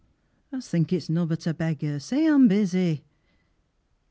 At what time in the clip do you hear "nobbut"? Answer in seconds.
1.09-1.45